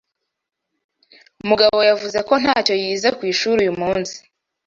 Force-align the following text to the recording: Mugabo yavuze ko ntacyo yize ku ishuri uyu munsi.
Mugabo 1.49 1.79
yavuze 1.89 2.19
ko 2.27 2.33
ntacyo 2.41 2.73
yize 2.81 3.09
ku 3.17 3.21
ishuri 3.31 3.57
uyu 3.63 3.75
munsi. 3.81 4.15